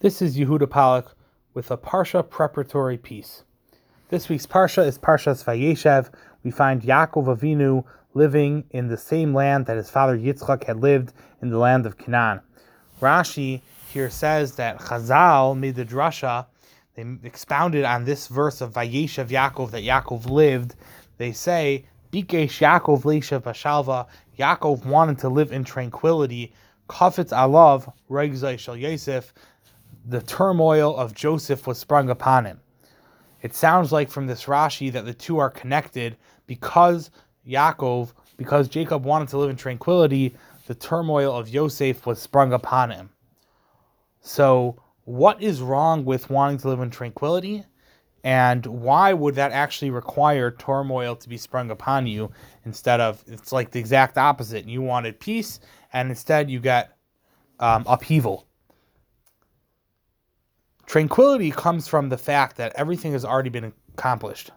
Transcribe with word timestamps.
This 0.00 0.22
is 0.22 0.38
Yehuda 0.38 0.62
Palak 0.62 1.08
with 1.52 1.70
a 1.70 1.76
Parsha 1.76 2.26
preparatory 2.26 2.96
piece. 2.96 3.44
This 4.08 4.30
week's 4.30 4.46
Parsha 4.46 4.86
is 4.86 4.98
Parshas 4.98 5.44
Vayeshev. 5.44 6.08
We 6.42 6.50
find 6.50 6.80
Yaakov 6.80 7.26
Avinu 7.26 7.84
living 8.14 8.64
in 8.70 8.88
the 8.88 8.96
same 8.96 9.34
land 9.34 9.66
that 9.66 9.76
his 9.76 9.90
father 9.90 10.16
Yitzchak 10.16 10.64
had 10.64 10.78
lived 10.78 11.12
in 11.42 11.50
the 11.50 11.58
land 11.58 11.84
of 11.84 11.98
Canaan. 11.98 12.40
Rashi 13.02 13.60
here 13.92 14.08
says 14.08 14.56
that 14.56 14.78
Chazal 14.78 15.54
made 15.58 15.74
the 15.74 15.84
drasha, 15.84 16.46
they 16.94 17.04
expounded 17.22 17.84
on 17.84 18.06
this 18.06 18.26
verse 18.26 18.62
of 18.62 18.72
Vayeshev 18.72 19.28
Yaakov 19.28 19.70
that 19.72 19.82
Yaakov 19.82 20.30
lived. 20.30 20.76
They 21.18 21.32
say, 21.32 21.84
Bikesh 22.10 22.58
Yaakov 22.58 23.02
Leishav 23.02 23.42
Bashalva, 23.42 24.06
Yaakov 24.38 24.86
wanted 24.86 25.18
to 25.18 25.28
live 25.28 25.52
in 25.52 25.62
tranquility. 25.62 26.54
Kafetz 26.88 27.32
Alav, 27.32 27.92
Regzai 28.08 28.58
Shal 28.58 28.78
Yosef, 28.78 29.34
the 30.06 30.20
turmoil 30.20 30.96
of 30.96 31.14
Joseph 31.14 31.66
was 31.66 31.78
sprung 31.78 32.10
upon 32.10 32.44
him. 32.44 32.60
It 33.42 33.54
sounds 33.54 33.92
like 33.92 34.10
from 34.10 34.26
this 34.26 34.44
Rashi 34.44 34.92
that 34.92 35.06
the 35.06 35.14
two 35.14 35.38
are 35.38 35.50
connected 35.50 36.16
because 36.46 37.10
Yaakov, 37.46 38.12
because 38.36 38.68
Jacob 38.68 39.04
wanted 39.04 39.28
to 39.28 39.38
live 39.38 39.50
in 39.50 39.56
tranquility, 39.56 40.34
the 40.66 40.74
turmoil 40.74 41.36
of 41.36 41.48
Yosef 41.48 42.06
was 42.06 42.18
sprung 42.18 42.52
upon 42.52 42.90
him. 42.90 43.10
So, 44.20 44.76
what 45.04 45.42
is 45.42 45.62
wrong 45.62 46.04
with 46.04 46.30
wanting 46.30 46.58
to 46.58 46.68
live 46.68 46.80
in 46.80 46.90
tranquility? 46.90 47.64
And 48.22 48.66
why 48.66 49.14
would 49.14 49.34
that 49.36 49.52
actually 49.52 49.90
require 49.90 50.50
turmoil 50.50 51.16
to 51.16 51.28
be 51.28 51.38
sprung 51.38 51.70
upon 51.70 52.06
you 52.06 52.30
instead 52.66 53.00
of 53.00 53.24
it's 53.26 53.50
like 53.50 53.70
the 53.70 53.80
exact 53.80 54.18
opposite? 54.18 54.68
You 54.68 54.82
wanted 54.82 55.18
peace, 55.18 55.58
and 55.92 56.10
instead 56.10 56.50
you 56.50 56.60
got 56.60 56.90
um, 57.58 57.84
upheaval. 57.86 58.46
Tranquility 60.90 61.52
comes 61.52 61.86
from 61.86 62.08
the 62.08 62.18
fact 62.18 62.56
that 62.56 62.72
everything 62.74 63.12
has 63.12 63.24
already 63.24 63.48
been 63.48 63.72
accomplished. 63.96 64.50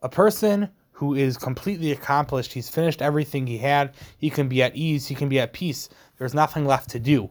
A 0.00 0.08
person 0.08 0.70
who 0.92 1.14
is 1.14 1.36
completely 1.36 1.92
accomplished, 1.92 2.54
he's 2.54 2.70
finished 2.70 3.02
everything 3.02 3.46
he 3.46 3.58
had, 3.58 3.92
he 4.16 4.30
can 4.30 4.48
be 4.48 4.62
at 4.62 4.74
ease, 4.74 5.06
he 5.06 5.14
can 5.14 5.28
be 5.28 5.38
at 5.38 5.52
peace. 5.52 5.90
There's 6.16 6.32
nothing 6.32 6.64
left 6.64 6.88
to 6.92 6.98
do. 6.98 7.28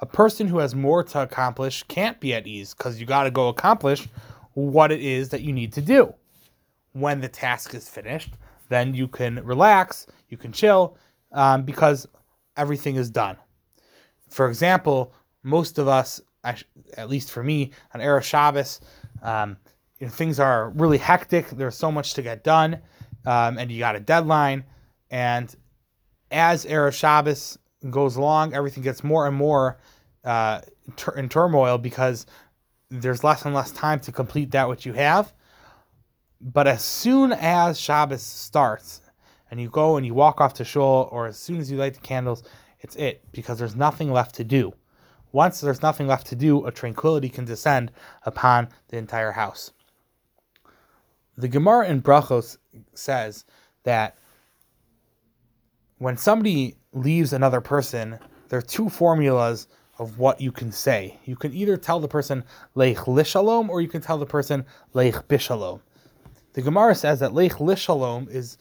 A 0.00 0.04
person 0.04 0.46
who 0.46 0.58
has 0.58 0.74
more 0.74 1.02
to 1.04 1.22
accomplish 1.22 1.84
can't 1.84 2.20
be 2.20 2.34
at 2.34 2.46
ease 2.46 2.74
because 2.74 3.00
you 3.00 3.06
got 3.06 3.24
to 3.24 3.30
go 3.30 3.48
accomplish 3.48 4.08
what 4.52 4.92
it 4.92 5.00
is 5.00 5.30
that 5.30 5.40
you 5.40 5.54
need 5.54 5.72
to 5.72 5.80
do. 5.80 6.12
When 6.92 7.22
the 7.22 7.28
task 7.28 7.72
is 7.72 7.88
finished, 7.88 8.34
then 8.68 8.92
you 8.92 9.08
can 9.08 9.42
relax, 9.42 10.06
you 10.28 10.36
can 10.36 10.52
chill, 10.52 10.98
um, 11.32 11.62
because 11.62 12.06
everything 12.58 12.96
is 12.96 13.08
done. 13.08 13.38
For 14.28 14.50
example, 14.50 15.14
most 15.42 15.78
of 15.78 15.88
us, 15.88 16.20
at 16.44 17.08
least 17.08 17.30
for 17.30 17.42
me, 17.42 17.70
on 17.92 18.00
Erev 18.00 18.22
Shabbos, 18.22 18.80
um, 19.22 19.56
you 19.98 20.06
know, 20.06 20.12
things 20.12 20.38
are 20.38 20.70
really 20.70 20.98
hectic. 20.98 21.48
There's 21.50 21.76
so 21.76 21.90
much 21.90 22.14
to 22.14 22.22
get 22.22 22.44
done, 22.44 22.80
um, 23.24 23.58
and 23.58 23.70
you 23.70 23.78
got 23.78 23.96
a 23.96 24.00
deadline. 24.00 24.64
And 25.10 25.54
as 26.30 26.64
Erev 26.64 26.92
Shabbos 26.92 27.58
goes 27.90 28.16
along, 28.16 28.54
everything 28.54 28.82
gets 28.82 29.04
more 29.04 29.26
and 29.26 29.36
more 29.36 29.78
uh, 30.24 30.60
in 31.16 31.28
turmoil 31.28 31.78
because 31.78 32.26
there's 32.90 33.24
less 33.24 33.44
and 33.44 33.54
less 33.54 33.70
time 33.72 34.00
to 34.00 34.12
complete 34.12 34.50
that 34.52 34.68
which 34.68 34.86
you 34.86 34.92
have. 34.92 35.32
But 36.40 36.66
as 36.66 36.84
soon 36.84 37.32
as 37.32 37.80
Shabbos 37.80 38.22
starts 38.22 39.00
and 39.50 39.60
you 39.60 39.68
go 39.70 39.96
and 39.96 40.04
you 40.04 40.14
walk 40.14 40.40
off 40.40 40.54
to 40.54 40.64
shul, 40.64 41.08
or 41.10 41.26
as 41.26 41.38
soon 41.38 41.58
as 41.58 41.70
you 41.70 41.78
light 41.78 41.94
the 41.94 42.00
candles, 42.00 42.42
it's 42.80 42.96
it 42.96 43.22
because 43.32 43.58
there's 43.58 43.76
nothing 43.76 44.12
left 44.12 44.34
to 44.36 44.44
do. 44.44 44.74
Once 45.34 45.60
there's 45.60 45.82
nothing 45.82 46.06
left 46.06 46.28
to 46.28 46.36
do, 46.36 46.64
a 46.64 46.70
tranquility 46.70 47.28
can 47.28 47.44
descend 47.44 47.90
upon 48.22 48.68
the 48.90 48.96
entire 48.96 49.32
house. 49.32 49.72
The 51.36 51.48
Gemara 51.48 51.88
in 51.88 52.02
Brachos 52.02 52.56
says 52.94 53.44
that 53.82 54.16
when 55.98 56.16
somebody 56.16 56.76
leaves 56.92 57.32
another 57.32 57.60
person, 57.60 58.16
there 58.48 58.60
are 58.60 58.62
two 58.62 58.88
formulas 58.88 59.66
of 59.98 60.20
what 60.20 60.40
you 60.40 60.52
can 60.52 60.70
say. 60.70 61.18
You 61.24 61.34
can 61.34 61.52
either 61.52 61.76
tell 61.76 61.98
the 61.98 62.06
person 62.06 62.44
leich 62.76 62.98
lishalom 62.98 63.68
or 63.68 63.80
you 63.80 63.88
can 63.88 64.02
tell 64.02 64.18
the 64.18 64.26
person 64.26 64.64
leich 64.94 65.20
bishalom. 65.24 65.80
The 66.52 66.62
Gemara 66.62 66.94
says 66.94 67.18
that 67.18 67.32
leich 67.32 67.58
lishalom 67.58 68.30
is 68.30 68.56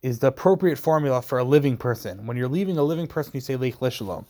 is 0.00 0.20
the 0.20 0.28
appropriate 0.28 0.78
formula 0.78 1.20
for 1.20 1.38
a 1.38 1.44
living 1.44 1.76
person. 1.76 2.26
When 2.26 2.38
you're 2.38 2.48
leaving 2.48 2.78
a 2.78 2.82
living 2.82 3.06
person, 3.06 3.32
you 3.34 3.40
say 3.42 3.56
leich 3.56 3.80
lishalom. 3.80 4.24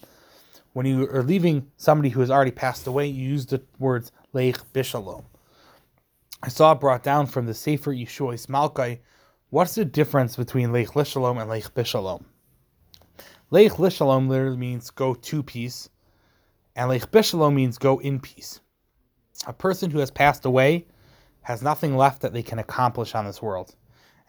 When 0.76 0.84
you 0.84 1.08
are 1.08 1.22
leaving 1.22 1.70
somebody 1.78 2.10
who 2.10 2.20
has 2.20 2.30
already 2.30 2.50
passed 2.50 2.86
away, 2.86 3.06
you 3.06 3.26
use 3.30 3.46
the 3.46 3.62
words 3.78 4.12
leich 4.34 4.62
bishalom. 4.74 5.24
I 6.42 6.48
saw 6.48 6.72
it 6.72 6.80
brought 6.80 7.02
down 7.02 7.28
from 7.28 7.46
the 7.46 7.54
Sefer 7.54 7.94
Yeshuos 7.94 8.46
Malko. 8.48 8.98
What's 9.48 9.74
the 9.74 9.86
difference 9.86 10.36
between 10.36 10.72
leich 10.72 10.88
lishalom 10.88 11.40
and 11.40 11.50
leich 11.50 11.70
bishalom? 11.70 12.24
Leich 13.50 13.78
lishalom 13.78 14.28
literally 14.28 14.58
means 14.58 14.90
go 14.90 15.14
to 15.14 15.42
peace 15.42 15.88
and 16.76 16.90
Leich 16.90 17.06
Bishalom 17.06 17.54
means 17.54 17.78
go 17.78 17.98
in 18.00 18.20
peace. 18.20 18.60
A 19.46 19.54
person 19.54 19.90
who 19.90 20.00
has 20.00 20.10
passed 20.10 20.44
away 20.44 20.86
has 21.40 21.62
nothing 21.62 21.96
left 21.96 22.20
that 22.20 22.34
they 22.34 22.42
can 22.42 22.58
accomplish 22.58 23.14
on 23.14 23.24
this 23.24 23.40
world. 23.40 23.74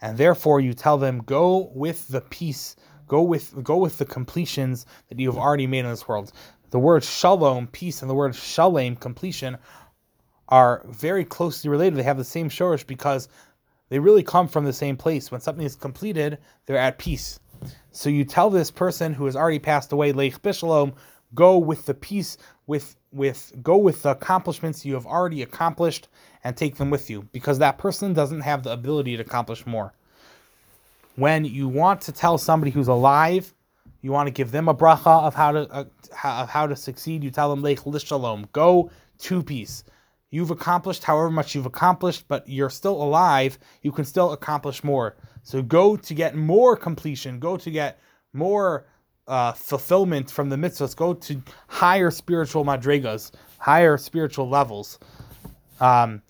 And 0.00 0.16
therefore 0.16 0.60
you 0.60 0.72
tell 0.72 0.96
them, 0.96 1.18
go 1.18 1.70
with 1.74 2.08
the 2.08 2.22
peace, 2.22 2.74
go 3.08 3.22
with 3.22 3.62
go 3.64 3.78
with 3.78 3.98
the 3.98 4.04
completions 4.04 4.86
that 5.08 5.18
you 5.18 5.28
have 5.28 5.38
already 5.38 5.66
made 5.66 5.80
in 5.80 5.90
this 5.90 6.06
world. 6.06 6.32
The 6.70 6.78
word 6.78 7.02
shalom, 7.02 7.66
peace, 7.68 8.02
and 8.02 8.10
the 8.10 8.14
word 8.14 8.34
shalem, 8.34 8.96
completion, 8.96 9.56
are 10.48 10.82
very 10.86 11.24
closely 11.24 11.70
related. 11.70 11.98
They 11.98 12.02
have 12.02 12.18
the 12.18 12.24
same 12.24 12.50
shorish 12.50 12.86
because 12.86 13.28
they 13.88 13.98
really 13.98 14.22
come 14.22 14.48
from 14.48 14.64
the 14.64 14.72
same 14.72 14.96
place. 14.96 15.30
When 15.30 15.40
something 15.40 15.64
is 15.64 15.76
completed, 15.76 16.38
they're 16.66 16.76
at 16.76 16.98
peace. 16.98 17.40
So 17.90 18.10
you 18.10 18.24
tell 18.24 18.50
this 18.50 18.70
person 18.70 19.14
who 19.14 19.24
has 19.24 19.34
already 19.34 19.58
passed 19.58 19.92
away, 19.92 20.12
Leich 20.12 20.40
Bishalom, 20.40 20.94
go 21.34 21.58
with 21.58 21.86
the 21.86 21.94
peace 21.94 22.36
with 22.66 22.96
with 23.12 23.52
go 23.62 23.76
with 23.78 24.02
the 24.02 24.10
accomplishments 24.10 24.84
you 24.84 24.94
have 24.94 25.06
already 25.06 25.42
accomplished 25.42 26.08
and 26.44 26.56
take 26.56 26.76
them 26.76 26.90
with 26.90 27.08
you 27.08 27.26
because 27.32 27.58
that 27.58 27.78
person 27.78 28.12
doesn't 28.12 28.42
have 28.42 28.62
the 28.62 28.72
ability 28.72 29.16
to 29.16 29.22
accomplish 29.22 29.66
more 29.66 29.94
when 31.18 31.44
you 31.44 31.68
want 31.68 32.00
to 32.00 32.12
tell 32.12 32.38
somebody 32.38 32.70
who's 32.70 32.88
alive 32.88 33.54
you 34.00 34.12
want 34.12 34.26
to 34.26 34.30
give 34.30 34.52
them 34.52 34.68
a 34.68 34.74
bracha 34.74 35.22
of 35.22 35.34
how 35.34 35.52
to 35.52 35.68
uh, 35.70 35.84
of 36.24 36.48
how 36.48 36.66
to 36.66 36.76
succeed 36.76 37.22
you 37.22 37.30
tell 37.30 37.50
them 37.50 37.62
leich 37.62 37.84
lishalom 37.84 38.50
go 38.52 38.90
to 39.18 39.42
peace 39.42 39.84
you've 40.30 40.50
accomplished 40.50 41.04
however 41.04 41.30
much 41.30 41.54
you've 41.54 41.66
accomplished 41.66 42.26
but 42.28 42.48
you're 42.48 42.70
still 42.70 43.02
alive 43.02 43.58
you 43.82 43.92
can 43.92 44.04
still 44.04 44.32
accomplish 44.32 44.84
more 44.84 45.16
so 45.42 45.62
go 45.62 45.96
to 45.96 46.14
get 46.14 46.34
more 46.34 46.76
completion 46.76 47.38
go 47.38 47.56
to 47.56 47.70
get 47.70 47.98
more 48.32 48.86
uh, 49.28 49.52
fulfillment 49.52 50.30
from 50.30 50.48
the 50.48 50.56
mitzvahs 50.56 50.96
go 50.96 51.12
to 51.12 51.40
higher 51.68 52.10
spiritual 52.10 52.64
madrigas, 52.64 53.30
higher 53.58 53.96
spiritual 53.98 54.48
levels. 54.48 54.98
Um, 55.80 56.22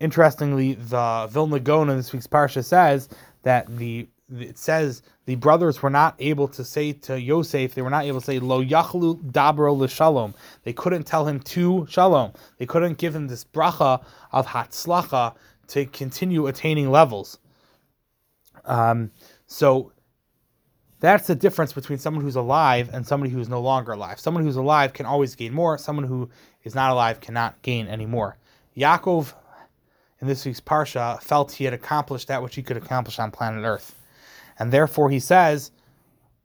interestingly, 0.00 0.74
the 0.74 1.28
Vilna 1.30 1.60
Gaon 1.60 1.90
in 1.90 1.96
this 1.96 2.12
week's 2.12 2.26
parsha 2.26 2.64
says 2.64 3.08
that 3.42 3.66
the 3.76 4.08
it 4.38 4.58
says 4.58 5.02
the 5.26 5.34
brothers 5.34 5.82
were 5.82 5.90
not 5.90 6.14
able 6.20 6.46
to 6.48 6.64
say 6.64 6.92
to 6.92 7.20
Yosef, 7.20 7.74
they 7.74 7.82
were 7.82 7.90
not 7.90 8.04
able 8.04 8.20
to 8.20 8.26
say 8.26 8.38
lo 8.38 8.62
yachlu 8.62 9.20
dabro 9.32 9.76
l'shalom. 9.76 10.34
They 10.62 10.72
couldn't 10.72 11.04
tell 11.04 11.26
him 11.26 11.40
to 11.40 11.86
shalom. 11.88 12.32
They 12.58 12.66
couldn't 12.66 12.98
give 12.98 13.14
him 13.14 13.26
this 13.26 13.44
bracha 13.44 14.04
of 14.32 14.46
hatzlacha 14.46 15.34
to 15.68 15.86
continue 15.86 16.46
attaining 16.46 16.90
levels. 16.90 17.38
Um, 18.64 19.10
so 19.46 19.92
that's 21.00 21.26
the 21.26 21.34
difference 21.34 21.72
between 21.72 21.98
someone 21.98 22.22
who's 22.22 22.36
alive 22.36 22.90
and 22.92 23.06
somebody 23.06 23.32
who's 23.32 23.48
no 23.48 23.60
longer 23.60 23.92
alive. 23.92 24.20
Someone 24.20 24.44
who's 24.44 24.56
alive 24.56 24.92
can 24.92 25.06
always 25.06 25.34
gain 25.34 25.52
more. 25.52 25.78
Someone 25.78 26.04
who 26.04 26.28
is 26.62 26.74
not 26.74 26.92
alive 26.92 27.20
cannot 27.20 27.60
gain 27.62 27.88
any 27.88 28.06
more. 28.06 28.36
Yaakov, 28.76 29.32
in 30.20 30.26
this 30.26 30.44
week's 30.44 30.60
parsha, 30.60 31.20
felt 31.22 31.52
he 31.52 31.64
had 31.64 31.74
accomplished 31.74 32.28
that 32.28 32.42
which 32.42 32.54
he 32.54 32.62
could 32.62 32.76
accomplish 32.76 33.18
on 33.18 33.30
planet 33.30 33.64
Earth, 33.64 33.96
and 34.58 34.72
therefore 34.72 35.10
he 35.10 35.20
says, 35.20 35.70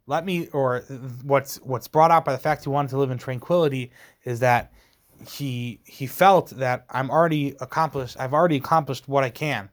"Let 0.08 0.26
me." 0.26 0.48
Or 0.48 0.80
what's 1.24 1.58
what's 1.58 1.88
brought 1.88 2.12
out 2.12 2.26
by 2.26 2.32
the 2.32 2.38
fact 2.40 2.64
he 2.64 2.70
wanted 2.70 2.90
to 2.90 2.98
live 2.98 3.12
in 3.12 3.18
tranquility 3.18 3.92
is 4.24 4.40
that 4.40 4.72
he 5.28 5.80
he 5.86 6.08
felt 6.08 6.50
that 6.52 6.86
I'm 6.90 7.10
already 7.10 7.56
accomplished. 7.60 8.18
I've 8.20 8.34
already 8.34 8.58
accomplished 8.58 9.08
what 9.08 9.24
I 9.24 9.30
can. 9.30 9.70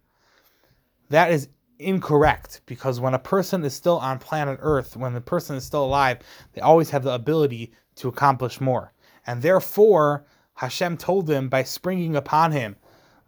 That 1.10 1.30
is 1.30 1.48
incorrect 1.78 2.60
because 2.66 3.00
when 3.00 3.14
a 3.14 3.18
person 3.18 3.64
is 3.64 3.74
still 3.74 3.98
on 3.98 4.18
planet 4.18 4.58
Earth, 4.62 4.96
when 4.96 5.14
the 5.14 5.20
person 5.20 5.56
is 5.56 5.64
still 5.64 5.84
alive, 5.84 6.18
they 6.52 6.60
always 6.60 6.90
have 6.90 7.02
the 7.02 7.12
ability 7.12 7.72
to 7.96 8.08
accomplish 8.08 8.60
more. 8.60 8.92
And 9.26 9.42
therefore, 9.42 10.24
Hashem 10.54 10.96
told 10.96 11.28
him 11.28 11.48
by 11.48 11.64
springing 11.64 12.16
upon 12.16 12.52
him 12.52 12.76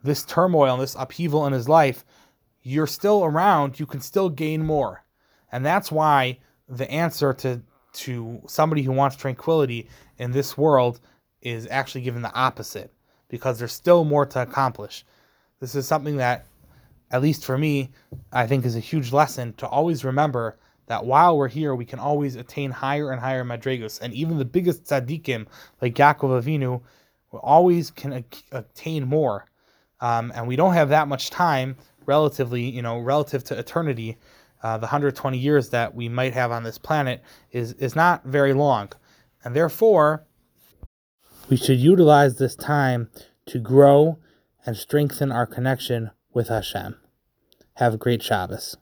this 0.05 0.25
turmoil 0.25 0.75
and 0.75 0.83
this 0.83 0.95
upheaval 0.97 1.47
in 1.47 1.53
his 1.53 1.69
life, 1.69 2.05
you're 2.63 2.87
still 2.87 3.25
around, 3.25 3.81
you 3.81 3.87
can 3.87 4.01
still 4.01 4.29
gain 4.29 4.65
more. 4.65 5.05
And 5.51 5.67
that's 5.67 5.91
why 5.91 6.39
the 6.69 6.89
answer 6.91 7.33
to 7.35 7.63
to 7.95 8.43
somebody 8.49 8.83
who 8.83 8.93
wants 8.93 9.17
tranquility 9.17 9.89
in 10.19 10.33
this 10.33 10.59
world 10.59 11.01
is 11.43 11.69
actually 11.71 12.01
given 12.01 12.23
the 12.23 12.35
opposite 12.35 12.93
because 13.29 13.59
there's 13.59 13.73
still 13.73 14.05
more 14.05 14.27
to 14.27 14.43
accomplish. 14.43 15.05
This 15.61 15.75
is 15.75 15.87
something 15.87 16.17
that, 16.17 16.45
at 17.11 17.23
least 17.23 17.45
for 17.45 17.57
me, 17.57 17.91
I 18.33 18.47
think 18.47 18.65
is 18.65 18.77
a 18.77 18.81
huge 18.81 19.13
lesson 19.13 19.53
to 19.55 19.69
always 19.69 20.05
remember 20.05 20.57
that 20.87 21.07
while 21.07 21.39
we're 21.39 21.49
here, 21.49 21.75
we 21.75 21.85
can 21.85 21.99
always 21.99 22.35
attain 22.35 22.71
higher 22.71 23.11
and 23.11 23.21
higher 23.21 23.45
madrigos, 23.45 24.01
and 24.01 24.13
even 24.13 24.39
the 24.39 24.45
biggest 24.45 24.85
tzaddikim 24.85 25.47
like 25.81 25.95
Yaakov 25.95 26.43
Avinu 26.43 26.83
always 27.33 27.91
can 27.91 28.25
attain 28.53 29.07
more. 29.07 29.47
Um, 30.05 30.33
and 30.35 30.47
we 30.47 30.55
don't 30.55 30.75
have 30.75 30.91
that 30.91 31.09
much 31.09 31.31
time, 31.31 31.77
relatively, 32.05 32.61
you 32.61 32.83
know, 32.83 32.99
relative 32.99 33.43
to 33.45 33.59
eternity. 33.59 34.19
Uh, 34.63 34.77
the 34.77 34.83
120 34.83 35.39
years 35.39 35.71
that 35.71 35.95
we 35.95 36.11
might 36.11 36.35
have 36.35 36.51
on 36.51 36.63
this 36.63 36.77
planet 36.77 37.23
is 37.53 37.73
is 37.75 37.97
not 37.97 38.23
very 38.27 38.53
long, 38.53 38.91
and 39.43 39.57
therefore 39.57 40.27
we 41.49 41.57
should 41.57 41.79
utilize 41.79 42.37
this 42.37 42.55
time 42.55 43.09
to 43.47 43.59
grow 43.59 44.19
and 44.67 44.77
strengthen 44.77 45.33
our 45.33 45.47
connection 45.47 46.11
with 46.35 46.49
Hashem. 46.49 46.97
Have 47.77 47.95
a 47.95 47.99
great 47.99 48.23
Shabbos. 48.23 48.77